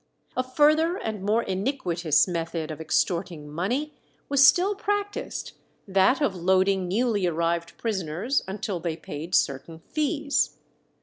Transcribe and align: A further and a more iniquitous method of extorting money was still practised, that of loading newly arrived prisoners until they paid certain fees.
A 0.35 0.41
further 0.41 0.97
and 0.97 1.17
a 1.17 1.19
more 1.31 1.43
iniquitous 1.43 2.27
method 2.27 2.71
of 2.71 2.81
extorting 2.81 3.47
money 3.47 3.93
was 4.29 4.43
still 4.47 4.73
practised, 4.73 5.51
that 5.87 6.21
of 6.21 6.35
loading 6.35 6.87
newly 6.87 7.27
arrived 7.27 7.77
prisoners 7.77 8.41
until 8.47 8.79
they 8.79 8.97
paid 8.97 9.35
certain 9.35 9.77
fees. 9.91 10.57